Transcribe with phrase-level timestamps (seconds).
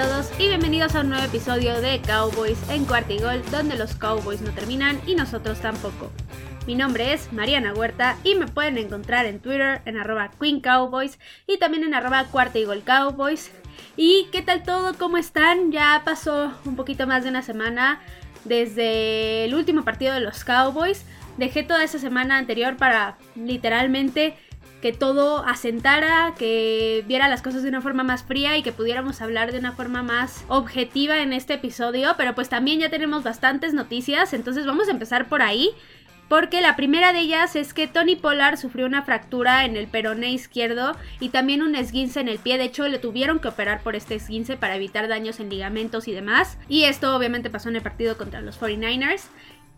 [0.00, 3.94] Todos y bienvenidos a un nuevo episodio de Cowboys en Cuarta y Gol, donde los
[3.96, 6.10] Cowboys no terminan y nosotros tampoco.
[6.66, 11.18] Mi nombre es Mariana Huerta y me pueden encontrar en Twitter en arroba Queen Cowboys
[11.46, 13.50] y también en arroba Cuarta y Gol Cowboys.
[13.94, 14.94] ¿Y qué tal todo?
[14.96, 15.70] ¿Cómo están?
[15.70, 18.00] Ya pasó un poquito más de una semana
[18.46, 21.04] desde el último partido de los Cowboys.
[21.36, 24.34] Dejé toda esa semana anterior para literalmente
[24.80, 29.20] que todo asentara, que viera las cosas de una forma más fría y que pudiéramos
[29.20, 32.14] hablar de una forma más objetiva en este episodio.
[32.16, 35.70] Pero pues también ya tenemos bastantes noticias, entonces vamos a empezar por ahí.
[36.30, 40.30] Porque la primera de ellas es que Tony Pollard sufrió una fractura en el peroné
[40.30, 42.56] izquierdo y también un esguince en el pie.
[42.56, 46.12] De hecho, le tuvieron que operar por este esguince para evitar daños en ligamentos y
[46.12, 46.56] demás.
[46.68, 49.22] Y esto obviamente pasó en el partido contra los 49ers.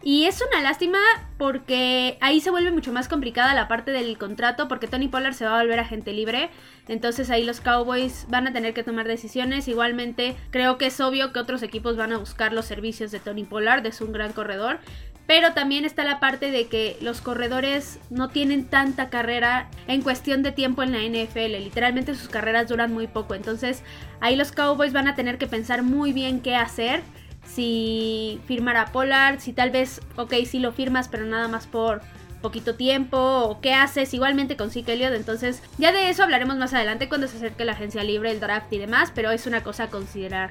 [0.04, 0.98] Y es una lástima
[1.38, 5.44] porque ahí se vuelve mucho más complicada la parte del contrato porque Tony Pollard se
[5.44, 6.50] va a volver agente libre.
[6.88, 9.68] Entonces ahí los Cowboys van a tener que tomar decisiones.
[9.68, 13.44] Igualmente creo que es obvio que otros equipos van a buscar los servicios de Tony
[13.44, 13.86] Pollard.
[13.86, 14.80] Es un gran corredor.
[15.28, 20.42] Pero también está la parte de que los corredores no tienen tanta carrera en cuestión
[20.42, 21.62] de tiempo en la NFL.
[21.62, 23.36] Literalmente sus carreras duran muy poco.
[23.36, 23.84] Entonces
[24.20, 27.02] ahí los Cowboys van a tener que pensar muy bien qué hacer
[27.44, 32.00] si firmar a Pollard, si tal vez, ok, si lo firmas, pero nada más por
[32.40, 35.14] poquito tiempo, o qué haces igualmente con Zeke Elliott.
[35.14, 38.72] Entonces, ya de eso hablaremos más adelante cuando se acerque la agencia libre, el draft
[38.72, 40.50] y demás, pero es una cosa a considerar.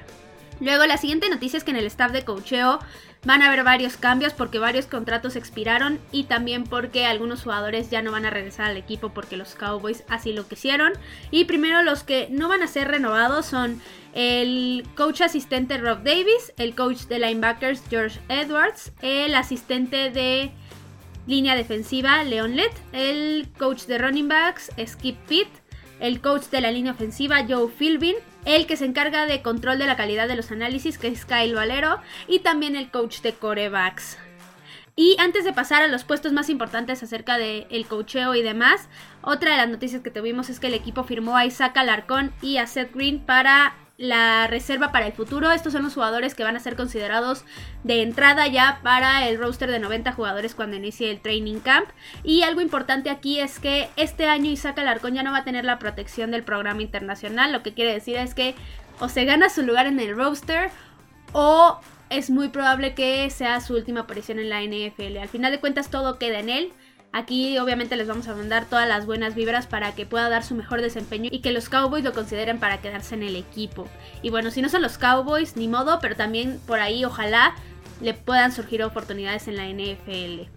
[0.60, 2.78] Luego, la siguiente noticia es que en el staff de cocheo
[3.24, 8.02] van a haber varios cambios porque varios contratos expiraron y también porque algunos jugadores ya
[8.02, 10.92] no van a regresar al equipo porque los Cowboys así lo quisieron.
[11.30, 13.80] Y primero los que no van a ser renovados son
[14.12, 20.50] el coach asistente Rob Davis, el coach de linebackers George Edwards, el asistente de
[21.26, 25.48] línea defensiva Leon Lett, el coach de running backs Skip Pitt,
[26.00, 29.86] el coach de la línea ofensiva Joe Philbin, el que se encarga de control de
[29.86, 34.18] la calidad de los análisis que es Kyle Valero y también el coach de corebacks.
[34.94, 38.88] Y antes de pasar a los puestos más importantes acerca del el cocheo y demás,
[39.22, 42.58] otra de las noticias que tuvimos es que el equipo firmó a Isaac Alarcón y
[42.58, 45.52] a Seth Green para la reserva para el futuro.
[45.52, 47.44] Estos son los jugadores que van a ser considerados
[47.84, 51.88] de entrada ya para el roster de 90 jugadores cuando inicie el training camp.
[52.24, 55.64] Y algo importante aquí es que este año Isaac Alarcón ya no va a tener
[55.64, 57.52] la protección del programa internacional.
[57.52, 58.56] Lo que quiere decir es que
[58.98, 60.70] o se gana su lugar en el roster
[61.32, 61.78] o
[62.10, 65.18] es muy probable que sea su última aparición en la NFL.
[65.18, 66.72] Al final de cuentas todo queda en él.
[67.12, 70.54] Aquí obviamente les vamos a mandar todas las buenas vibras para que pueda dar su
[70.54, 73.86] mejor desempeño y que los Cowboys lo consideren para quedarse en el equipo.
[74.22, 77.54] Y bueno, si no son los Cowboys, ni modo, pero también por ahí ojalá
[78.00, 80.48] le puedan surgir oportunidades en la NFL.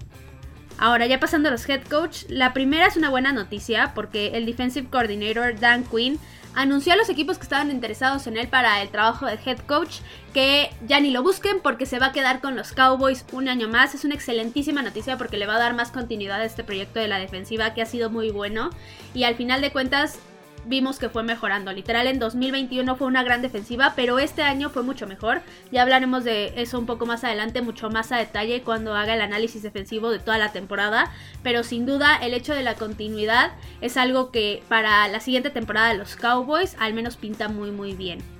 [0.77, 4.45] Ahora, ya pasando a los head coach, la primera es una buena noticia porque el
[4.45, 6.19] defensive coordinator Dan Quinn
[6.55, 9.97] anunció a los equipos que estaban interesados en él para el trabajo de head coach
[10.33, 13.67] que ya ni lo busquen porque se va a quedar con los Cowboys un año
[13.67, 13.93] más.
[13.93, 17.07] Es una excelentísima noticia porque le va a dar más continuidad a este proyecto de
[17.07, 18.69] la defensiva que ha sido muy bueno
[19.13, 20.19] y al final de cuentas
[20.65, 21.71] vimos que fue mejorando.
[21.71, 25.41] Literal, en 2021 fue una gran defensiva, pero este año fue mucho mejor.
[25.71, 29.21] Ya hablaremos de eso un poco más adelante, mucho más a detalle cuando haga el
[29.21, 31.11] análisis defensivo de toda la temporada.
[31.43, 35.89] Pero sin duda, el hecho de la continuidad es algo que para la siguiente temporada
[35.89, 38.35] de los Cowboys al menos pinta muy muy bien.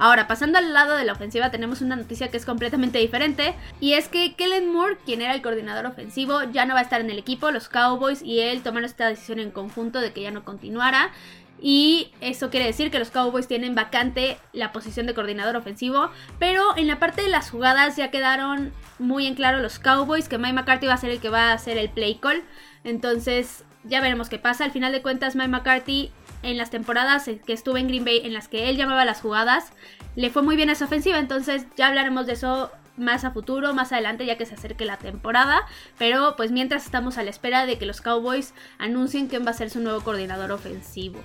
[0.00, 3.54] Ahora, pasando al lado de la ofensiva, tenemos una noticia que es completamente diferente.
[3.80, 7.02] Y es que Kellen Moore, quien era el coordinador ofensivo, ya no va a estar
[7.02, 7.50] en el equipo.
[7.50, 11.12] Los Cowboys y él tomaron esta decisión en conjunto de que ya no continuara.
[11.60, 16.10] Y eso quiere decir que los Cowboys tienen vacante la posición de coordinador ofensivo.
[16.38, 20.38] Pero en la parte de las jugadas ya quedaron muy en claro los Cowboys que
[20.38, 22.42] Mike McCarthy va a ser el que va a hacer el play call.
[22.84, 24.64] Entonces ya veremos qué pasa.
[24.64, 26.10] Al final de cuentas Mike McCarthy
[26.42, 29.72] en las temporadas que estuvo en Green Bay en las que él llamaba las jugadas
[30.16, 31.18] le fue muy bien esa ofensiva.
[31.18, 34.96] Entonces ya hablaremos de eso más a futuro, más adelante, ya que se acerque la
[34.96, 35.66] temporada.
[35.98, 39.54] Pero pues mientras estamos a la espera de que los Cowboys anuncien quién va a
[39.54, 41.20] ser su nuevo coordinador ofensivo.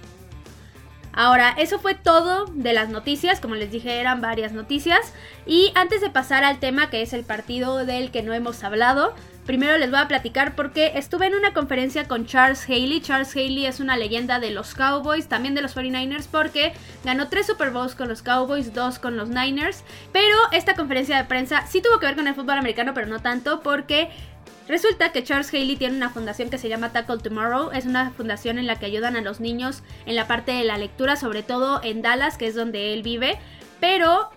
[1.18, 5.14] Ahora, eso fue todo de las noticias, como les dije eran varias noticias.
[5.46, 9.16] Y antes de pasar al tema que es el partido del que no hemos hablado,
[9.46, 13.00] primero les voy a platicar porque estuve en una conferencia con Charles Haley.
[13.00, 16.74] Charles Haley es una leyenda de los Cowboys, también de los 49ers, porque
[17.06, 19.86] ganó tres Super Bowls con los Cowboys, dos con los Niners.
[20.12, 23.22] Pero esta conferencia de prensa sí tuvo que ver con el fútbol americano, pero no
[23.22, 24.10] tanto, porque
[24.68, 27.72] Resulta que Charles Haley tiene una fundación que se llama Tackle Tomorrow.
[27.72, 30.78] Es una fundación en la que ayudan a los niños en la parte de la
[30.78, 33.38] lectura, sobre todo en Dallas, que es donde él vive.
[33.80, 34.32] Pero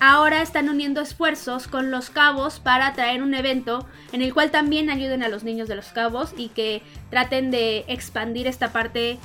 [0.00, 4.88] ahora están uniendo esfuerzos con los cabos para traer un evento en el cual también
[4.88, 9.18] ayuden a los niños de los cabos y que traten de expandir esta parte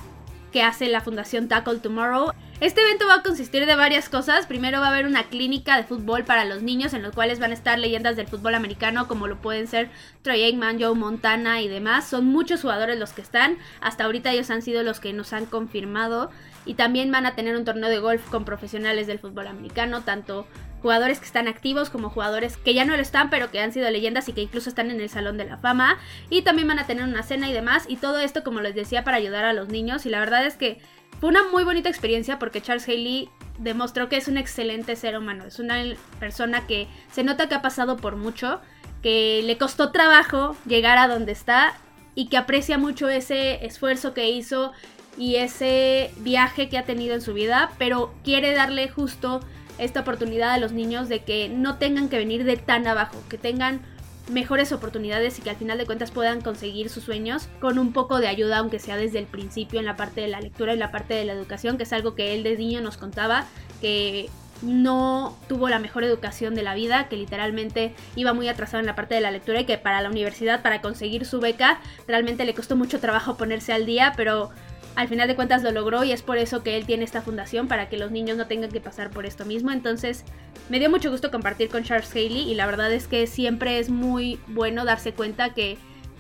[0.51, 2.33] que hace la fundación Tackle Tomorrow.
[2.61, 4.45] Este evento va a consistir de varias cosas.
[4.45, 7.49] Primero va a haber una clínica de fútbol para los niños en los cuales van
[7.49, 9.89] a estar leyendas del fútbol americano como lo pueden ser
[10.21, 12.07] Troy Aikman, Joe Montana y demás.
[12.07, 13.57] Son muchos jugadores los que están.
[13.81, 16.29] Hasta ahorita ellos han sido los que nos han confirmado.
[16.63, 20.45] Y también van a tener un torneo de golf con profesionales del fútbol americano, tanto
[20.83, 23.89] jugadores que están activos como jugadores que ya no lo están, pero que han sido
[23.89, 25.97] leyendas y que incluso están en el Salón de la Fama.
[26.29, 27.85] Y también van a tener una cena y demás.
[27.87, 30.05] Y todo esto, como les decía, para ayudar a los niños.
[30.05, 30.79] Y la verdad es que
[31.21, 33.29] fue una muy bonita experiencia porque Charles Haley
[33.59, 35.45] demostró que es un excelente ser humano.
[35.45, 35.75] Es una
[36.19, 38.59] persona que se nota que ha pasado por mucho,
[39.03, 41.77] que le costó trabajo llegar a donde está
[42.15, 44.71] y que aprecia mucho ese esfuerzo que hizo
[45.15, 49.41] y ese viaje que ha tenido en su vida, pero quiere darle justo
[49.77, 53.37] esta oportunidad a los niños de que no tengan que venir de tan abajo, que
[53.37, 53.81] tengan
[54.29, 58.19] mejores oportunidades y que al final de cuentas puedan conseguir sus sueños con un poco
[58.19, 60.91] de ayuda, aunque sea desde el principio en la parte de la lectura y la
[60.91, 63.45] parte de la educación, que es algo que él de niño nos contaba,
[63.81, 64.29] que
[64.61, 68.95] no tuvo la mejor educación de la vida, que literalmente iba muy atrasado en la
[68.95, 72.53] parte de la lectura y que para la universidad, para conseguir su beca, realmente le
[72.53, 74.51] costó mucho trabajo ponerse al día, pero
[74.95, 77.67] al final de cuentas lo logró y es por eso que él tiene esta fundación
[77.67, 79.71] para que los niños no tengan que pasar por esto mismo.
[79.71, 80.25] Entonces
[80.69, 83.89] me dio mucho gusto compartir con Charles Haley y la verdad es que siempre es
[83.89, 85.77] muy bueno darse cuenta que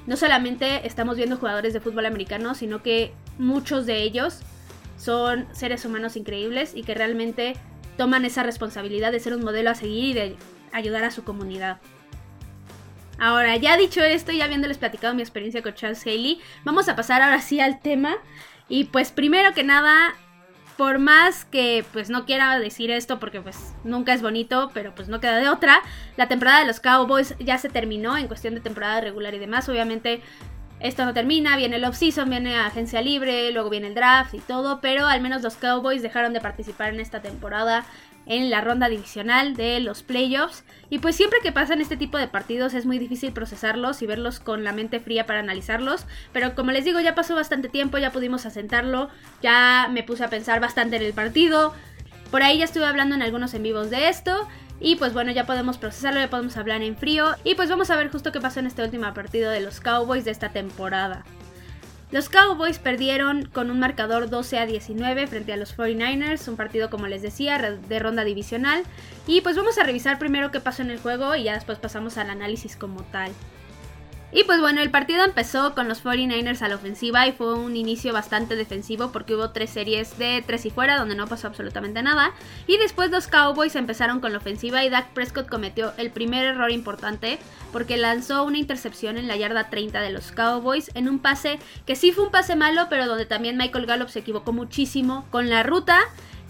[0.07, 4.39] no solamente estamos viendo jugadores de fútbol americano, sino que muchos de ellos
[4.97, 7.55] son seres humanos increíbles y que realmente
[7.97, 10.35] toman esa responsabilidad de ser un modelo a seguir y de
[10.71, 11.79] ayudar a su comunidad.
[13.19, 17.21] Ahora, ya dicho esto, ya habiéndoles platicado mi experiencia con Charles Haley, vamos a pasar
[17.21, 18.17] ahora sí al tema
[18.71, 20.15] y pues primero que nada,
[20.77, 25.09] por más que pues no quiera decir esto porque pues nunca es bonito, pero pues
[25.09, 25.81] no queda de otra,
[26.15, 29.67] la temporada de los Cowboys ya se terminó en cuestión de temporada regular y demás.
[29.67, 30.21] Obviamente
[30.79, 34.79] esto no termina, viene el off-season, viene agencia libre, luego viene el draft y todo,
[34.79, 37.83] pero al menos los Cowboys dejaron de participar en esta temporada
[38.31, 40.63] en la ronda divisional de los playoffs.
[40.89, 44.39] Y pues siempre que pasan este tipo de partidos es muy difícil procesarlos y verlos
[44.39, 46.05] con la mente fría para analizarlos.
[46.31, 49.09] Pero como les digo, ya pasó bastante tiempo, ya pudimos asentarlo,
[49.41, 51.73] ya me puse a pensar bastante en el partido.
[52.31, 54.47] Por ahí ya estuve hablando en algunos en vivos de esto.
[54.79, 57.35] Y pues bueno, ya podemos procesarlo, ya podemos hablar en frío.
[57.43, 60.23] Y pues vamos a ver justo qué pasó en este último partido de los Cowboys
[60.23, 61.25] de esta temporada.
[62.11, 66.89] Los Cowboys perdieron con un marcador 12 a 19 frente a los 49ers, un partido
[66.89, 68.83] como les decía de ronda divisional.
[69.27, 72.17] Y pues vamos a revisar primero qué pasó en el juego y ya después pasamos
[72.17, 73.31] al análisis como tal.
[74.33, 77.75] Y pues bueno, el partido empezó con los 49ers a la ofensiva y fue un
[77.75, 82.01] inicio bastante defensivo porque hubo tres series de tres y fuera donde no pasó absolutamente
[82.01, 82.31] nada.
[82.65, 86.71] Y después los Cowboys empezaron con la ofensiva y Dak Prescott cometió el primer error
[86.71, 87.39] importante
[87.73, 91.97] porque lanzó una intercepción en la yarda 30 de los Cowboys en un pase que
[91.97, 95.63] sí fue un pase malo, pero donde también Michael Gallup se equivocó muchísimo con la
[95.63, 95.99] ruta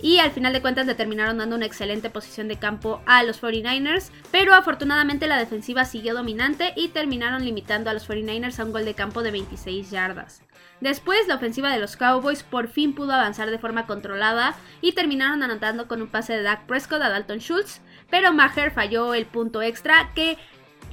[0.01, 3.41] y al final de cuentas le terminaron dando una excelente posición de campo a los
[3.41, 8.71] 49ers, pero afortunadamente la defensiva siguió dominante y terminaron limitando a los 49ers a un
[8.71, 10.41] gol de campo de 26 yardas.
[10.79, 15.43] Después, la ofensiva de los Cowboys por fin pudo avanzar de forma controlada y terminaron
[15.43, 19.61] anotando con un pase de Dak Prescott a Dalton Schultz, pero Maher falló el punto
[19.61, 20.37] extra que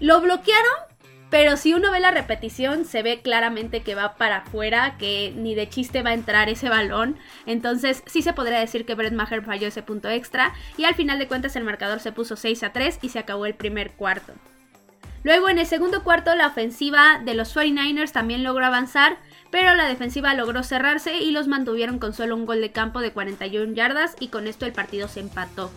[0.00, 0.88] lo bloquearon,
[1.30, 5.54] pero si uno ve la repetición, se ve claramente que va para afuera, que ni
[5.54, 7.18] de chiste va a entrar ese balón.
[7.44, 10.54] Entonces, sí se podría decir que Brett Maher falló ese punto extra.
[10.78, 13.44] Y al final de cuentas, el marcador se puso 6 a 3 y se acabó
[13.44, 14.32] el primer cuarto.
[15.23, 19.18] Luego, en el segundo cuarto, la ofensiva de los 49ers también logró avanzar,
[19.50, 23.12] pero la defensiva logró cerrarse y los mantuvieron con solo un gol de campo de
[23.12, 25.70] 41 yardas y con esto el partido se empató.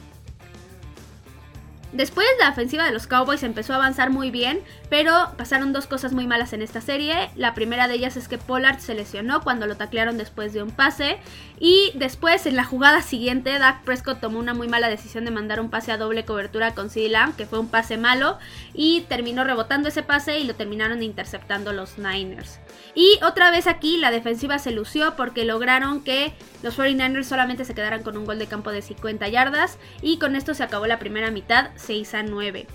[1.94, 6.14] Después la ofensiva de los Cowboys empezó a avanzar muy bien, pero pasaron dos cosas
[6.14, 7.30] muy malas en esta serie.
[7.36, 10.72] La primera de ellas es que Pollard se lesionó cuando lo taclearon después de un
[10.72, 11.18] pase.
[11.60, 15.60] Y después, en la jugada siguiente, Dak Prescott tomó una muy mala decisión de mandar
[15.60, 18.40] un pase a doble cobertura con CeeDee Lamb, que fue un pase malo,
[18.74, 22.60] y terminó rebotando ese pase y lo terminaron interceptando los Niners.
[22.96, 27.74] Y otra vez aquí la defensiva se lució porque lograron que los 49ers solamente se
[27.74, 31.00] quedaran con un gol de campo de 50 yardas y con esto se acabó la
[31.00, 32.68] primera mitad 6 a 9.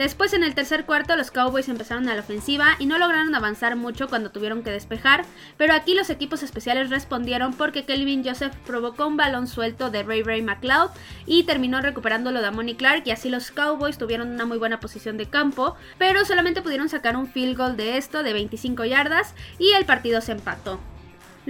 [0.00, 3.76] Después en el tercer cuarto los Cowboys empezaron a la ofensiva y no lograron avanzar
[3.76, 5.26] mucho cuando tuvieron que despejar,
[5.58, 10.22] pero aquí los equipos especiales respondieron porque Kelvin Joseph provocó un balón suelto de Ray
[10.22, 10.88] Ray McLeod
[11.26, 15.18] y terminó recuperándolo de Amoni Clark y así los Cowboys tuvieron una muy buena posición
[15.18, 19.72] de campo, pero solamente pudieron sacar un field goal de esto de 25 yardas y
[19.72, 20.80] el partido se empató.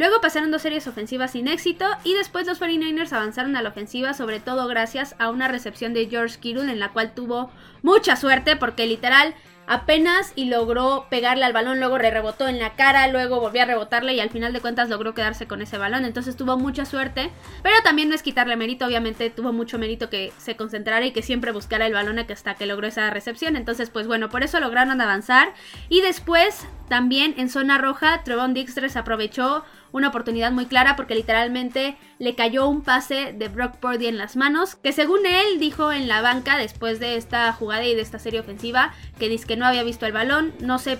[0.00, 4.14] Luego pasaron dos series ofensivas sin éxito y después los 49ers avanzaron a la ofensiva
[4.14, 7.50] sobre todo gracias a una recepción de George Kittle en la cual tuvo
[7.82, 9.34] mucha suerte porque literal
[9.66, 13.66] apenas y logró pegarle al balón, luego re rebotó en la cara, luego volvió a
[13.66, 16.04] rebotarle y al final de cuentas logró quedarse con ese balón.
[16.04, 17.30] Entonces tuvo mucha suerte,
[17.62, 21.22] pero también no es quitarle mérito, obviamente tuvo mucho mérito que se concentrara y que
[21.22, 23.54] siempre buscara el balón hasta que logró esa recepción.
[23.54, 25.54] Entonces, pues bueno, por eso lograron avanzar.
[25.88, 31.96] Y después, también en zona roja, Trevon Dijkstra aprovechó una oportunidad muy clara porque literalmente
[32.18, 36.08] le cayó un pase de Brock Purdy en las manos, que según él dijo en
[36.08, 39.66] la banca después de esta jugada y de esta serie ofensiva, que dice que no
[39.66, 40.98] había visto el balón, no sé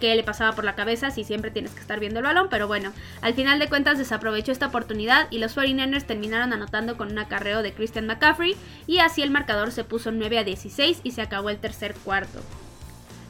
[0.00, 2.66] qué le pasaba por la cabeza si siempre tienes que estar viendo el balón, pero
[2.66, 7.18] bueno, al final de cuentas desaprovechó esta oportunidad y los 49ers terminaron anotando con un
[7.18, 8.56] acarreo de Christian McCaffrey
[8.86, 12.40] y así el marcador se puso 9 a 16 y se acabó el tercer cuarto.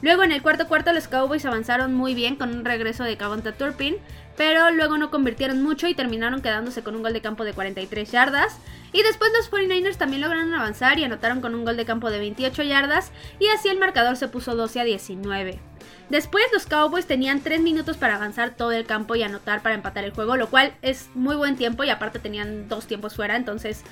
[0.01, 3.51] Luego en el cuarto cuarto los Cowboys avanzaron muy bien con un regreso de Cavonta
[3.51, 3.97] Turpin,
[4.35, 8.11] pero luego no convirtieron mucho y terminaron quedándose con un gol de campo de 43
[8.11, 8.57] yardas.
[8.93, 12.19] Y después los 49ers también lograron avanzar y anotaron con un gol de campo de
[12.19, 15.59] 28 yardas y así el marcador se puso 12 a 19.
[16.09, 20.03] Después los Cowboys tenían 3 minutos para avanzar todo el campo y anotar para empatar
[20.03, 23.83] el juego, lo cual es muy buen tiempo y aparte tenían dos tiempos fuera, entonces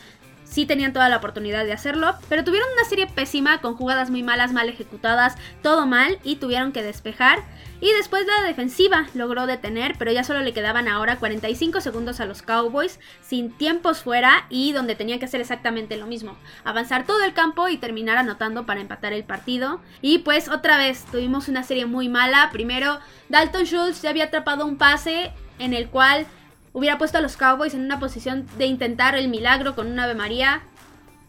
[0.49, 4.23] sí tenían toda la oportunidad de hacerlo, pero tuvieron una serie pésima con jugadas muy
[4.23, 7.43] malas, mal ejecutadas, todo mal y tuvieron que despejar.
[7.81, 12.25] Y después la defensiva logró detener, pero ya solo le quedaban ahora 45 segundos a
[12.25, 17.23] los Cowboys, sin tiempos fuera y donde tenían que hacer exactamente lo mismo, avanzar todo
[17.23, 19.79] el campo y terminar anotando para empatar el partido.
[20.01, 22.49] Y pues otra vez tuvimos una serie muy mala.
[22.51, 26.25] Primero, Dalton Schultz ya había atrapado un pase en el cual
[26.73, 30.15] hubiera puesto a los Cowboys en una posición de intentar el milagro con un Ave
[30.15, 30.61] María,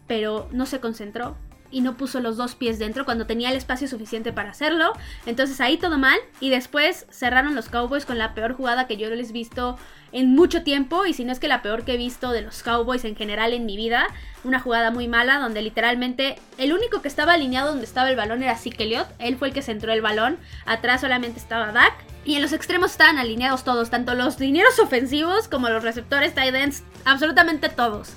[0.07, 1.37] pero no se concentró
[1.71, 4.93] y no puso los dos pies dentro cuando tenía el espacio suficiente para hacerlo.
[5.25, 6.19] Entonces ahí todo mal.
[6.39, 9.77] Y después cerraron los Cowboys con la peor jugada que yo les he visto
[10.11, 11.05] en mucho tiempo.
[11.05, 13.53] Y si no es que la peor que he visto de los Cowboys en general
[13.53, 14.07] en mi vida.
[14.43, 18.43] Una jugada muy mala donde literalmente el único que estaba alineado donde estaba el balón
[18.43, 19.07] era Zeke Elliott.
[19.19, 20.37] Él fue el que centró el balón.
[20.65, 22.10] Atrás solamente estaba Dak.
[22.23, 26.53] Y en los extremos estaban alineados todos, tanto los linieros ofensivos como los receptores, tight
[26.53, 28.13] ends, absolutamente todos.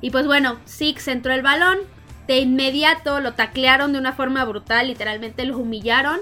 [0.00, 1.78] Y pues bueno, Zeke centró el balón,
[2.26, 6.20] de inmediato lo taclearon de una forma brutal, literalmente lo humillaron.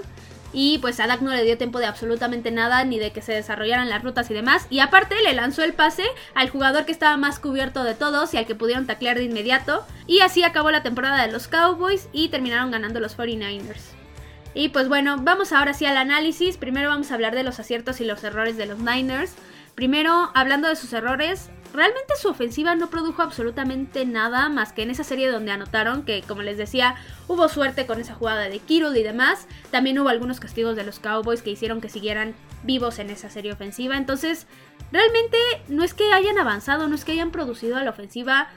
[0.53, 3.33] Y pues a Dak no le dio tiempo de absolutamente nada, ni de que se
[3.33, 4.67] desarrollaran las rutas y demás.
[4.69, 8.37] Y aparte le lanzó el pase al jugador que estaba más cubierto de todos y
[8.37, 9.85] al que pudieron taclear de inmediato.
[10.07, 14.04] Y así acabó la temporada de los Cowboys y terminaron ganando los 49ers.
[14.55, 16.55] Y pues bueno, vamos ahora sí al análisis.
[16.55, 19.35] Primero vamos a hablar de los aciertos y los errores de los Niners.
[19.75, 24.91] Primero, hablando de sus errores, realmente su ofensiva no produjo absolutamente nada más que en
[24.91, 26.95] esa serie donde anotaron que, como les decía,
[27.27, 29.45] hubo suerte con esa jugada de Kittle y demás.
[29.71, 32.33] También hubo algunos castigos de los Cowboys que hicieron que siguieran
[32.63, 33.97] vivos en esa serie ofensiva.
[33.97, 34.47] Entonces,
[34.93, 38.47] realmente no es que hayan avanzado, no es que hayan producido la ofensiva.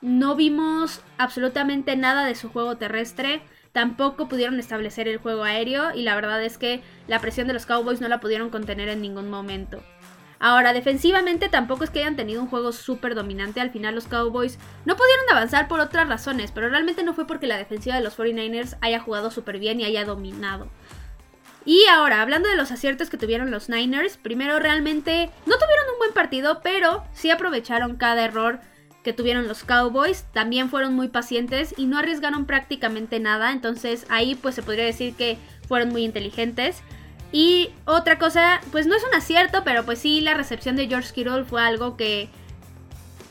[0.00, 3.42] No vimos absolutamente nada de su juego terrestre.
[3.72, 7.66] Tampoco pudieron establecer el juego aéreo y la verdad es que la presión de los
[7.66, 9.82] Cowboys no la pudieron contener en ningún momento.
[10.38, 13.60] Ahora, defensivamente tampoco es que hayan tenido un juego súper dominante.
[13.60, 17.46] Al final los Cowboys no pudieron avanzar por otras razones, pero realmente no fue porque
[17.46, 20.68] la defensiva de los 49ers haya jugado súper bien y haya dominado.
[21.64, 25.98] Y ahora, hablando de los aciertos que tuvieron los Niners, primero realmente no tuvieron un
[25.98, 28.58] buen partido, pero sí aprovecharon cada error
[29.02, 34.34] que tuvieron los Cowboys, también fueron muy pacientes y no arriesgaron prácticamente nada, entonces ahí
[34.34, 36.82] pues se podría decir que fueron muy inteligentes.
[37.32, 41.12] Y otra cosa, pues no es un acierto, pero pues sí la recepción de George
[41.14, 42.28] Kittle fue algo que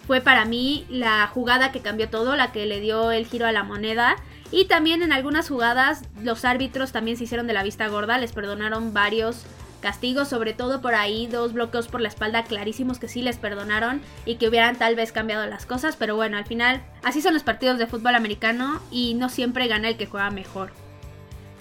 [0.08, 3.52] fue para mí la jugada que cambió todo, la que le dio el giro a
[3.52, 4.16] la moneda.
[4.52, 8.34] Y también en algunas jugadas los árbitros también se hicieron de la vista gorda, les
[8.34, 9.46] perdonaron varios
[9.82, 14.02] castigos, sobre todo por ahí dos bloqueos por la espalda clarísimos que sí les perdonaron
[14.26, 17.44] y que hubieran tal vez cambiado las cosas, pero bueno, al final así son los
[17.44, 20.72] partidos de fútbol americano y no siempre gana el que juega mejor.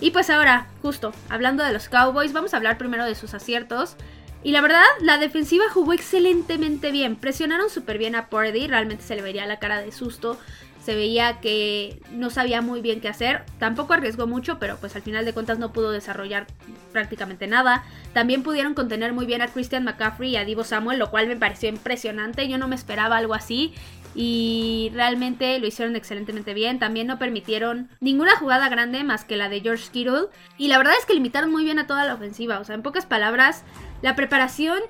[0.01, 3.97] Y pues ahora, justo, hablando de los Cowboys, vamos a hablar primero de sus aciertos.
[4.43, 7.17] Y la verdad, la defensiva jugó excelentemente bien.
[7.17, 10.39] Presionaron súper bien a Purdy, realmente se le vería la cara de susto
[10.83, 13.45] se veía que no sabía muy bien qué hacer.
[13.59, 16.47] Tampoco arriesgó mucho, pero pues al final de cuentas no pudo desarrollar
[16.93, 17.85] prácticamente nada.
[18.15, 21.37] También pudieron contener muy bien a Christian McCaffrey y a Divo Samuel, lo cual me
[21.37, 22.49] pareció impresionante.
[22.49, 23.75] Yo no me esperaba algo así
[24.15, 26.79] y realmente lo hicieron excelentemente bien.
[26.79, 30.29] También no permitieron ninguna jugada grande más que la de George Kittle.
[30.57, 32.59] Y la verdad es que limitaron muy bien a toda la ofensiva.
[32.59, 33.65] O sea, en pocas palabras,
[34.01, 34.81] la preparación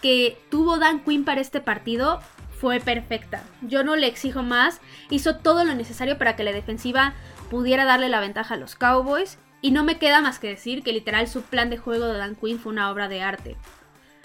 [0.00, 2.20] que tuvo Dan Quinn para este partido
[2.60, 3.42] fue perfecta.
[3.62, 4.80] Yo no le exijo más.
[5.10, 7.14] Hizo todo lo necesario para que la defensiva
[7.50, 9.38] pudiera darle la ventaja a los Cowboys.
[9.60, 12.36] Y no me queda más que decir que literal su plan de juego de Dan
[12.36, 13.56] Quinn fue una obra de arte.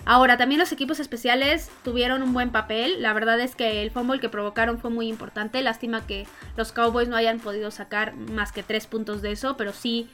[0.06, 3.02] Ahora, también los equipos especiales tuvieron un buen papel.
[3.02, 5.62] La verdad es que el fumble que provocaron fue muy importante.
[5.62, 9.72] Lástima que los Cowboys no hayan podido sacar más que tres puntos de eso, pero
[9.72, 10.10] sí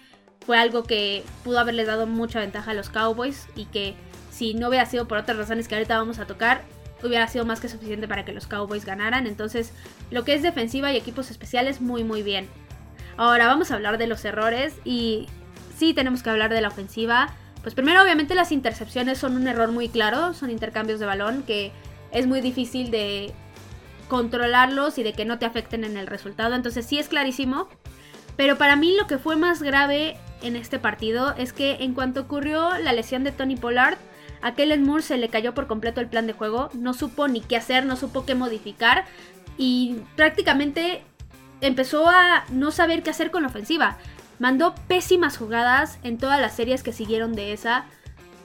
[0.45, 3.95] fue algo que pudo haberles dado mucha ventaja a los Cowboys y que
[4.29, 6.61] si no hubiera sido por otras razones que ahorita vamos a tocar,
[7.03, 9.27] hubiera sido más que suficiente para que los Cowboys ganaran.
[9.27, 9.73] Entonces,
[10.11, 12.47] lo que es defensiva y equipos especiales, muy, muy bien.
[13.17, 15.27] Ahora vamos a hablar de los errores y
[15.77, 17.33] sí tenemos que hablar de la ofensiva.
[17.61, 21.71] Pues primero, obviamente, las intercepciones son un error muy claro, son intercambios de balón que
[22.11, 23.33] es muy difícil de
[24.07, 26.55] controlarlos y de que no te afecten en el resultado.
[26.55, 27.67] Entonces, sí es clarísimo.
[28.37, 32.21] Pero para mí lo que fue más grave en este partido es que en cuanto
[32.21, 33.97] ocurrió la lesión de Tony Pollard,
[34.41, 37.41] a Kellen Moore se le cayó por completo el plan de juego, no supo ni
[37.41, 39.05] qué hacer, no supo qué modificar
[39.57, 41.03] y prácticamente
[41.61, 43.97] empezó a no saber qué hacer con la ofensiva.
[44.39, 47.85] Mandó pésimas jugadas en todas las series que siguieron de esa.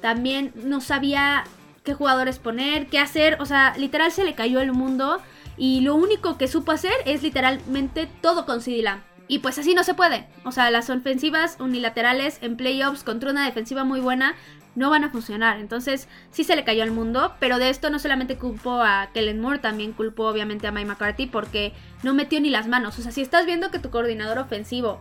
[0.00, 1.44] También no sabía
[1.84, 3.36] qué jugadores poner, qué hacer.
[3.40, 5.20] O sea, literal se le cayó el mundo.
[5.56, 8.82] Y lo único que supo hacer es literalmente todo con CD
[9.26, 10.26] Y pues así no se puede.
[10.45, 14.35] O sea, las ofensivas unilaterales en playoffs contra una defensiva muy buena
[14.75, 15.59] no van a funcionar.
[15.59, 19.40] Entonces, sí se le cayó al mundo, pero de esto no solamente culpo a Kellen
[19.40, 22.99] Moore, también culpo obviamente a Mike McCarthy porque no metió ni las manos.
[22.99, 25.00] O sea, si estás viendo que tu coordinador ofensivo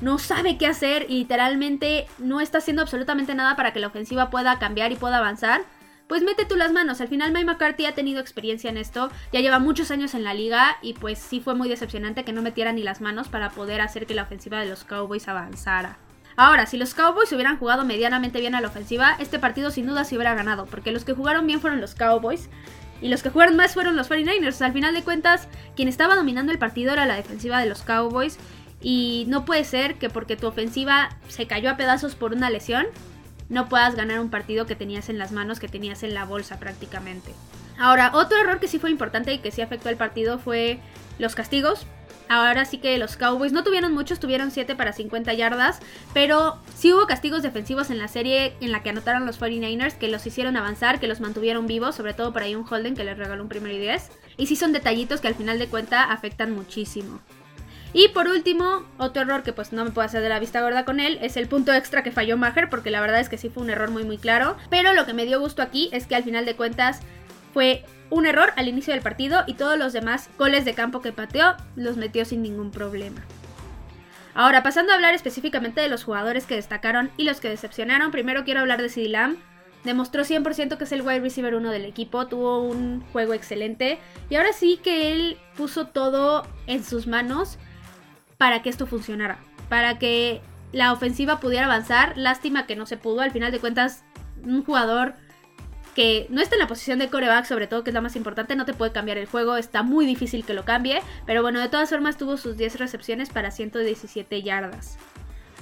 [0.00, 4.30] no sabe qué hacer y literalmente no está haciendo absolutamente nada para que la ofensiva
[4.30, 5.62] pueda cambiar y pueda avanzar,
[6.10, 7.00] pues mete tú las manos.
[7.00, 10.34] Al final Mike McCarthy ha tenido experiencia en esto, ya lleva muchos años en la
[10.34, 13.80] liga y pues sí fue muy decepcionante que no metiera ni las manos para poder
[13.80, 15.98] hacer que la ofensiva de los Cowboys avanzara.
[16.34, 20.02] Ahora, si los Cowboys hubieran jugado medianamente bien a la ofensiva, este partido sin duda
[20.02, 22.50] se hubiera ganado, porque los que jugaron bien fueron los Cowboys
[23.00, 24.62] y los que jugaron más fueron los 49ers.
[24.62, 28.36] Al final de cuentas, quien estaba dominando el partido era la defensiva de los Cowboys
[28.82, 32.86] y no puede ser que porque tu ofensiva se cayó a pedazos por una lesión,
[33.50, 36.58] no puedas ganar un partido que tenías en las manos, que tenías en la bolsa
[36.58, 37.34] prácticamente.
[37.78, 40.78] Ahora, otro error que sí fue importante y que sí afectó al partido fue
[41.18, 41.86] los castigos.
[42.28, 45.80] Ahora sí que los Cowboys no tuvieron muchos, tuvieron 7 para 50 yardas,
[46.14, 50.06] pero sí hubo castigos defensivos en la serie en la que anotaron los 49ers, que
[50.06, 53.18] los hicieron avanzar, que los mantuvieron vivos, sobre todo por ahí un Holden que les
[53.18, 54.10] regaló un primero y 10.
[54.36, 57.20] Y sí son detallitos que al final de cuenta afectan muchísimo.
[57.92, 60.84] Y por último, otro error que pues no me puedo hacer de la vista gorda
[60.84, 63.48] con él es el punto extra que falló Maher, porque la verdad es que sí
[63.48, 64.56] fue un error muy muy claro.
[64.70, 67.00] Pero lo que me dio gusto aquí es que al final de cuentas
[67.52, 71.12] fue un error al inicio del partido y todos los demás goles de campo que
[71.12, 73.22] pateó los metió sin ningún problema.
[74.34, 78.44] Ahora, pasando a hablar específicamente de los jugadores que destacaron y los que decepcionaron, primero
[78.44, 79.36] quiero hablar de CD Lamb.
[79.84, 83.98] Demostró 100% que es el wide receiver uno del equipo, tuvo un juego excelente
[84.28, 87.58] y ahora sí que él puso todo en sus manos
[88.40, 89.36] para que esto funcionara,
[89.68, 90.40] para que
[90.72, 92.16] la ofensiva pudiera avanzar.
[92.16, 94.02] Lástima que no se pudo, al final de cuentas
[94.42, 95.12] un jugador
[95.94, 98.56] que no está en la posición de coreback, sobre todo que es la más importante,
[98.56, 101.68] no te puede cambiar el juego, está muy difícil que lo cambie, pero bueno, de
[101.68, 104.96] todas formas tuvo sus 10 recepciones para 117 yardas.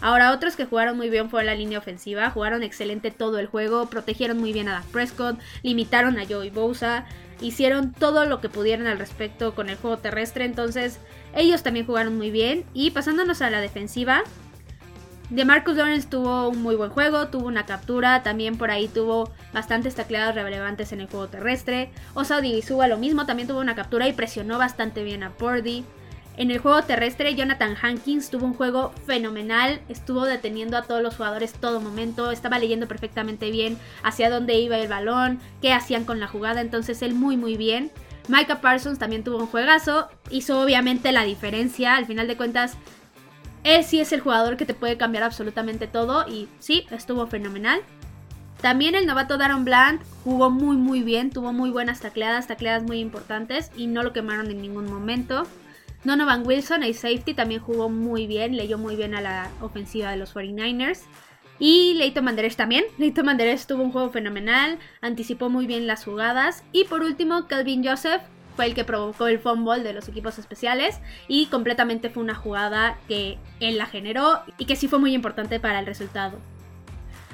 [0.01, 3.87] Ahora, otros que jugaron muy bien fue la línea ofensiva, jugaron excelente todo el juego,
[3.87, 7.07] protegieron muy bien a Dak Prescott, limitaron a Joey Bosa,
[7.41, 10.99] hicieron todo lo que pudieran al respecto con el juego terrestre, entonces
[11.35, 12.65] ellos también jugaron muy bien.
[12.75, 14.23] Y pasándonos a la defensiva,
[15.31, 19.31] de Marcus Lawrence tuvo un muy buen juego, tuvo una captura, también por ahí tuvo
[19.53, 21.91] bastantes tacleadas relevantes en el juego terrestre.
[22.15, 25.85] Osa Odigizua lo mismo, también tuvo una captura y presionó bastante bien a Purdy.
[26.39, 31.17] En el juego terrestre, Jonathan Hankins tuvo un juego fenomenal, estuvo deteniendo a todos los
[31.17, 36.21] jugadores todo momento, estaba leyendo perfectamente bien hacia dónde iba el balón, qué hacían con
[36.21, 37.91] la jugada, entonces él muy muy bien.
[38.29, 42.77] Micah Parsons también tuvo un juegazo, hizo obviamente la diferencia, al final de cuentas
[43.65, 47.81] él sí es el jugador que te puede cambiar absolutamente todo y sí, estuvo fenomenal.
[48.61, 53.01] También el novato Daron Bland jugó muy muy bien, tuvo muy buenas tacleadas, tacleadas muy
[53.01, 55.43] importantes y no lo quemaron en ningún momento.
[56.05, 60.17] Donovan Wilson, el safety, también jugó muy bien, leyó muy bien a la ofensiva de
[60.17, 61.03] los 49ers.
[61.59, 62.85] Y Leighton Manderech también.
[62.99, 66.63] Leighton Manderech tuvo un juego fenomenal, anticipó muy bien las jugadas.
[66.73, 68.23] Y por último, Calvin Joseph
[68.55, 72.99] fue el que provocó el fumble de los equipos especiales y completamente fue una jugada
[73.07, 76.39] que él la generó y que sí fue muy importante para el resultado.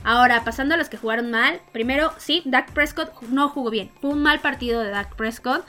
[0.05, 3.91] Ahora, pasando a los que jugaron mal, primero, sí, Dak Prescott no jugó bien.
[4.03, 5.65] Fue un mal partido de Dak Prescott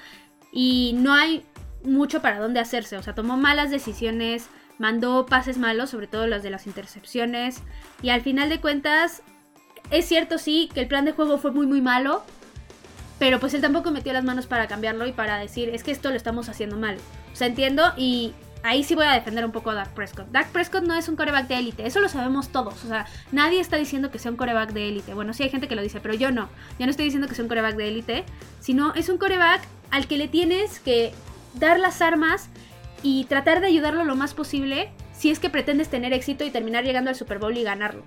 [0.51, 1.45] y no hay
[1.85, 2.97] mucho para dónde hacerse.
[2.97, 7.61] O sea, tomó malas decisiones, mandó pases malos, sobre todo los de las intercepciones.
[8.01, 9.21] Y al final de cuentas,
[9.91, 12.23] es cierto, sí, que el plan de juego fue muy, muy malo.
[13.17, 16.09] Pero pues él tampoco metió las manos para cambiarlo y para decir, es que esto
[16.09, 16.97] lo estamos haciendo mal.
[17.31, 18.33] O sea, entiendo y
[18.65, 20.27] ahí sí voy a defender un poco a Dak Prescott.
[20.31, 22.83] Dak Prescott no es un coreback de élite, eso lo sabemos todos.
[22.83, 25.13] O sea, nadie está diciendo que sea un coreback de élite.
[25.13, 26.49] Bueno, sí hay gente que lo dice, pero yo no.
[26.79, 28.25] Yo no estoy diciendo que sea un coreback de élite,
[28.59, 31.13] sino es un coreback al que le tienes que
[31.59, 32.49] dar las armas
[33.03, 36.83] y tratar de ayudarlo lo más posible si es que pretendes tener éxito y terminar
[36.83, 38.03] llegando al Super Bowl y ganarlo.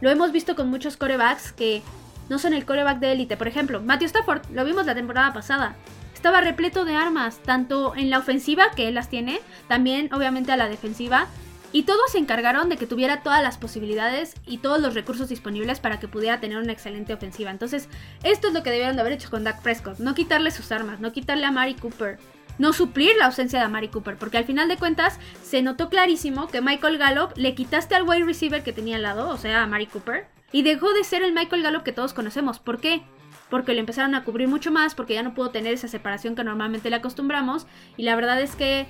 [0.00, 1.82] Lo hemos visto con muchos corebacks que
[2.28, 3.36] no son el coreback de élite.
[3.36, 5.76] Por ejemplo, Matthew Stafford, lo vimos la temporada pasada.
[6.14, 10.56] Estaba repleto de armas, tanto en la ofensiva, que él las tiene, también obviamente a
[10.56, 11.26] la defensiva.
[11.72, 15.80] Y todos se encargaron de que tuviera todas las posibilidades y todos los recursos disponibles
[15.80, 17.50] para que pudiera tener una excelente ofensiva.
[17.50, 17.88] Entonces,
[18.22, 19.98] esto es lo que debieron de haber hecho con Dak Prescott.
[19.98, 22.18] No quitarle sus armas, no quitarle a Mari Cooper.
[22.60, 24.18] No suplir la ausencia de Mari Cooper.
[24.18, 28.26] Porque al final de cuentas se notó clarísimo que Michael Gallup le quitaste al wide
[28.26, 30.28] receiver que tenía al lado, o sea, a Mari Cooper.
[30.52, 32.58] Y dejó de ser el Michael Gallup que todos conocemos.
[32.58, 33.00] ¿Por qué?
[33.48, 36.44] Porque le empezaron a cubrir mucho más, porque ya no pudo tener esa separación que
[36.44, 37.66] normalmente le acostumbramos.
[37.96, 38.86] Y la verdad es que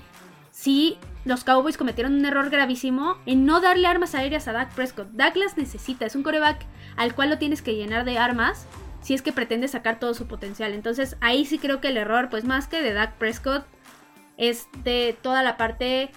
[0.50, 5.10] sí, los Cowboys cometieron un error gravísimo en no darle armas aéreas a Dak Prescott.
[5.12, 8.66] Dak las necesita, es un coreback al cual lo tienes que llenar de armas
[9.02, 10.72] si es que pretende sacar todo su potencial.
[10.72, 13.64] Entonces ahí sí creo que el error, pues más que de Dak Prescott,
[14.36, 16.10] es de toda la parte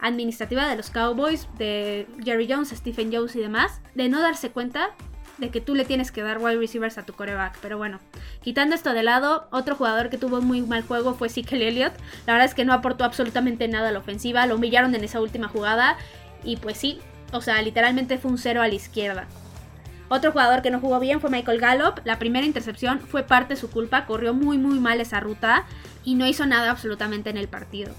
[0.00, 4.90] administrativa de los Cowboys, de Jerry Jones, Stephen Jones y demás, de no darse cuenta
[5.38, 7.58] de que tú le tienes que dar wide receivers a tu coreback.
[7.62, 7.98] Pero bueno,
[8.42, 11.94] quitando esto de lado, otro jugador que tuvo muy mal juego fue Sikel Elliott.
[12.26, 15.20] La verdad es que no aportó absolutamente nada a la ofensiva, lo humillaron en esa
[15.20, 15.96] última jugada
[16.44, 17.00] y pues sí,
[17.32, 19.26] o sea, literalmente fue un cero a la izquierda.
[20.10, 22.00] Otro jugador que no jugó bien fue Michael Gallup.
[22.04, 25.66] La primera intercepción fue parte de su culpa, corrió muy muy mal esa ruta
[26.04, 27.92] y no hizo nada absolutamente en el partido.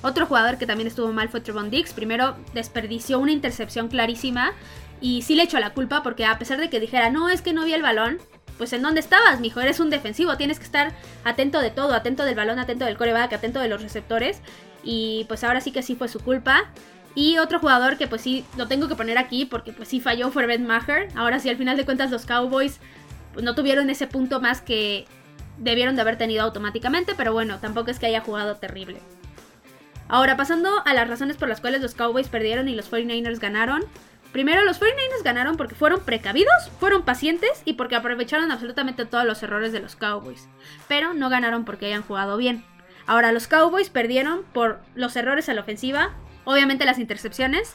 [0.00, 1.92] Otro jugador que también estuvo mal fue Trevon Dix.
[1.92, 4.52] Primero desperdició una intercepción clarísima
[5.00, 7.52] y sí le echó la culpa porque a pesar de que dijera, no, es que
[7.52, 8.18] no vi el balón,
[8.56, 10.92] pues en dónde estabas, mijo, eres un defensivo, tienes que estar
[11.24, 14.42] atento de todo, atento del balón, atento del coreback, atento de los receptores.
[14.84, 16.70] Y pues ahora sí que sí fue su culpa.
[17.14, 20.30] Y otro jugador que pues sí lo tengo que poner aquí porque pues sí falló
[20.30, 21.08] fue Ben Maher.
[21.14, 22.78] Ahora sí, al final de cuentas los Cowboys
[23.32, 25.06] pues, no tuvieron ese punto más que
[25.58, 29.00] debieron de haber tenido automáticamente, pero bueno, tampoco es que haya jugado terrible.
[30.08, 33.84] Ahora, pasando a las razones por las cuales los Cowboys perdieron y los 49ers ganaron.
[34.32, 39.42] Primero, los 49ers ganaron porque fueron precavidos, fueron pacientes y porque aprovecharon absolutamente todos los
[39.42, 40.48] errores de los Cowboys.
[40.86, 42.64] Pero no ganaron porque hayan jugado bien.
[43.06, 46.10] Ahora, los Cowboys perdieron por los errores a la ofensiva,
[46.48, 47.74] obviamente las intercepciones,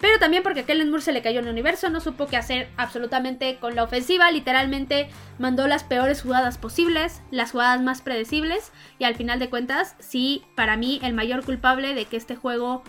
[0.00, 2.38] pero también porque a Kellen Moore se le cayó en el universo, no supo qué
[2.38, 8.72] hacer absolutamente con la ofensiva, literalmente mandó las peores jugadas posibles, las jugadas más predecibles,
[8.98, 12.82] y al final de cuentas, sí, para mí el mayor culpable de que este juego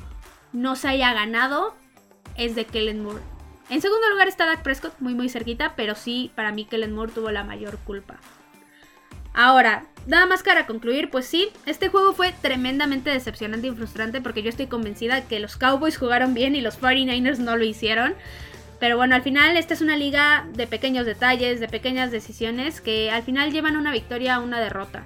[0.53, 1.75] no se haya ganado
[2.37, 3.21] es de Kellen Moore.
[3.69, 7.11] En segundo lugar está Dak Prescott, muy muy cerquita, pero sí, para mí Kellen Moore
[7.11, 8.15] tuvo la mayor culpa.
[9.35, 14.41] Ahora, nada más para concluir, pues sí, este juego fue tremendamente decepcionante y frustrante porque
[14.41, 18.15] yo estoy convencida que los Cowboys jugaron bien y los 49ers no lo hicieron.
[18.79, 23.11] Pero bueno, al final esta es una liga de pequeños detalles, de pequeñas decisiones que
[23.11, 25.05] al final llevan una victoria a una derrota.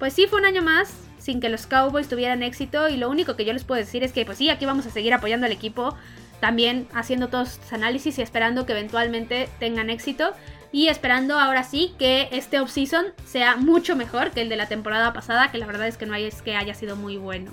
[0.00, 3.36] Pues sí, fue un año más sin que los Cowboys tuvieran éxito y lo único
[3.36, 5.52] que yo les puedo decir es que pues sí, aquí vamos a seguir apoyando al
[5.52, 5.96] equipo,
[6.40, 10.32] también haciendo todos estos análisis y esperando que eventualmente tengan éxito
[10.72, 15.12] y esperando ahora sí que este off-season sea mucho mejor que el de la temporada
[15.12, 17.52] pasada, que la verdad es que no hay, es que haya sido muy bueno.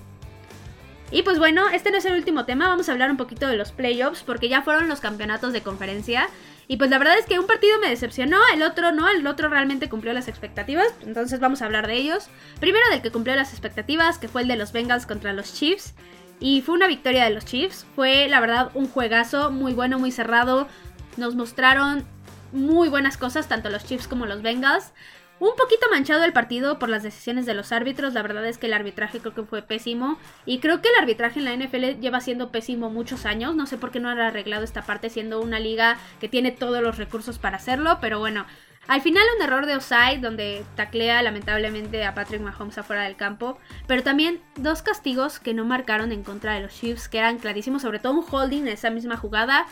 [1.09, 3.55] Y pues bueno, este no es el último tema, vamos a hablar un poquito de
[3.55, 6.27] los playoffs, porque ya fueron los campeonatos de conferencia.
[6.67, 9.47] Y pues la verdad es que un partido me decepcionó, el otro no, el otro
[9.47, 12.27] realmente cumplió las expectativas, entonces vamos a hablar de ellos.
[12.59, 15.93] Primero del que cumplió las expectativas, que fue el de los Bengals contra los Chiefs.
[16.39, 20.11] Y fue una victoria de los Chiefs, fue la verdad un juegazo muy bueno, muy
[20.11, 20.67] cerrado.
[21.15, 22.05] Nos mostraron
[22.51, 24.93] muy buenas cosas, tanto los Chiefs como los Bengals.
[25.39, 28.65] Un poquito manchado el partido por las decisiones de los árbitros, la verdad es que
[28.65, 30.17] el arbitraje creo que fue pésimo.
[30.47, 33.77] Y creo que el arbitraje en la NFL lleva siendo pésimo muchos años, no sé
[33.77, 37.37] por qué no han arreglado esta parte siendo una liga que tiene todos los recursos
[37.37, 38.47] para hacerlo, pero bueno,
[38.87, 43.59] al final un error de offside donde taclea lamentablemente a Patrick Mahomes afuera del campo,
[43.85, 47.81] pero también dos castigos que no marcaron en contra de los Chiefs que eran clarísimos,
[47.81, 49.67] sobre todo un holding en esa misma jugada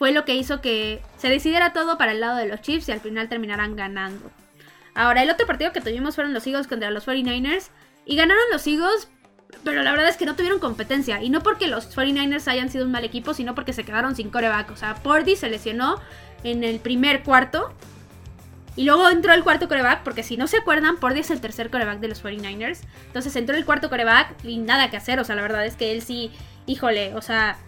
[0.00, 2.92] fue lo que hizo que se decidiera todo para el lado de los Chiefs y
[2.92, 4.30] al final terminarán ganando.
[4.94, 7.68] Ahora, el otro partido que tuvimos fueron los Eagles contra los 49ers
[8.06, 9.10] y ganaron los Eagles,
[9.62, 12.86] pero la verdad es que no tuvieron competencia y no porque los 49ers hayan sido
[12.86, 14.70] un mal equipo, sino porque se quedaron sin coreback.
[14.70, 16.00] O sea, Pordy se lesionó
[16.44, 17.74] en el primer cuarto
[18.76, 21.68] y luego entró el cuarto coreback, porque si no se acuerdan, Pordy es el tercer
[21.68, 22.78] coreback de los 49ers.
[23.08, 25.20] Entonces entró el cuarto coreback y nada que hacer.
[25.20, 26.32] O sea, la verdad es que él sí,
[26.64, 27.58] híjole, o sea,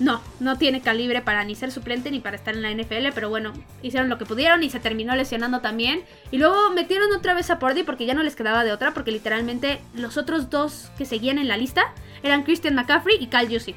[0.00, 3.28] no, no tiene calibre para ni ser suplente ni para estar en la NFL, pero
[3.28, 6.02] bueno, hicieron lo que pudieron y se terminó lesionando también.
[6.30, 9.10] Y luego metieron otra vez a Pordy porque ya no les quedaba de otra, porque
[9.10, 13.76] literalmente los otros dos que seguían en la lista eran Christian McCaffrey y Cal Jusic.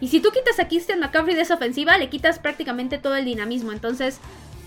[0.00, 3.24] Y si tú quitas a Christian McCaffrey de esa ofensiva, le quitas prácticamente todo el
[3.24, 3.70] dinamismo.
[3.70, 4.18] Entonces,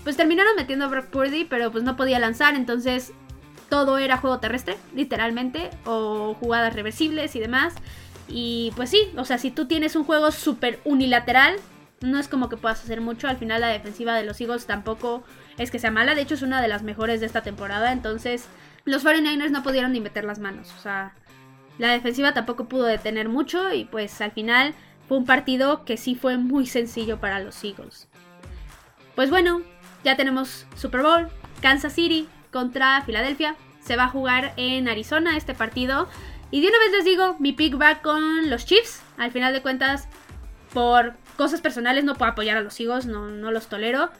[0.02, 3.12] pues terminaron metiendo a Brock Purdy, pero pues no podía lanzar, entonces
[3.68, 7.74] todo era juego terrestre, literalmente, o jugadas reversibles y demás.
[8.28, 11.56] Y pues sí, o sea, si tú tienes un juego súper unilateral,
[12.00, 13.28] no es como que puedas hacer mucho.
[13.28, 15.22] Al final la defensiva de los Eagles tampoco
[15.58, 16.14] es que sea mala.
[16.14, 17.92] De hecho es una de las mejores de esta temporada.
[17.92, 18.46] Entonces
[18.84, 20.72] los 49ers no pudieron ni meter las manos.
[20.78, 21.14] O sea,
[21.78, 23.72] la defensiva tampoco pudo detener mucho.
[23.72, 24.74] Y pues al final
[25.08, 28.08] fue un partido que sí fue muy sencillo para los Eagles.
[29.14, 29.62] Pues bueno,
[30.04, 31.28] ya tenemos Super Bowl.
[31.62, 33.56] Kansas City contra Filadelfia.
[33.80, 36.08] Se va a jugar en Arizona este partido.
[36.50, 39.02] Y de una vez les digo, mi pick va con los Chiefs.
[39.18, 40.08] Al final de cuentas,
[40.72, 44.10] por cosas personales no puedo apoyar a los Eagles, no, no los tolero.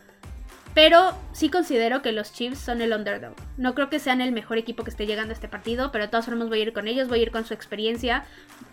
[0.75, 3.35] Pero sí considero que los Chiefs son el underdog.
[3.57, 6.11] No creo que sean el mejor equipo que esté llegando a este partido, pero de
[6.11, 8.27] todas formas voy a ir con ellos, voy a ir con su experiencia,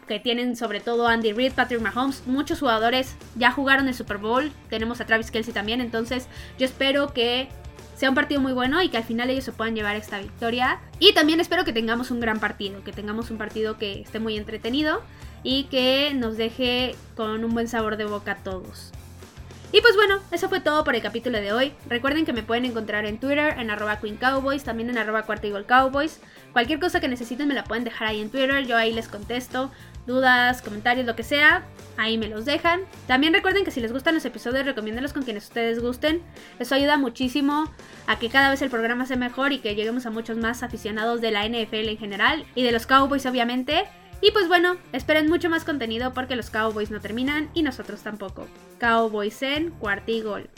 [0.06, 2.28] que tienen sobre todo Andy Reid, Patrick Mahomes.
[2.28, 6.28] Muchos jugadores ya jugaron el Super Bowl, tenemos a Travis Kelsey también, entonces
[6.60, 7.48] yo espero que
[7.96, 10.80] sea un partido muy bueno y que al final ellos se puedan llevar esta victoria.
[11.00, 14.38] Y también espero que tengamos un gran partido, que tengamos un partido que esté muy
[14.38, 15.02] entretenido
[15.44, 18.92] y que nos deje con un buen sabor de boca a todos.
[19.74, 21.74] Y pues bueno, eso fue todo por el capítulo de hoy.
[21.90, 25.26] Recuerden que me pueden encontrar en Twitter, en arroba Queen Cowboys, también en arroba
[25.68, 26.20] Cowboys.
[26.52, 29.72] Cualquier cosa que necesiten me la pueden dejar ahí en Twitter, yo ahí les contesto.
[30.06, 31.64] Dudas, comentarios, lo que sea,
[31.98, 32.82] ahí me los dejan.
[33.08, 36.22] También recuerden que si les gustan los episodios, recomiéndenlos con quienes ustedes gusten.
[36.60, 37.72] Eso ayuda muchísimo
[38.08, 41.22] a que cada vez el programa sea mejor y que lleguemos a muchos más aficionados
[41.22, 43.86] de la NFL en general y de los Cowboys obviamente.
[44.22, 48.48] Y pues bueno, esperen mucho más contenido porque los Cowboys no terminan y nosotros tampoco.
[48.80, 50.50] Cowboys en cuartigol.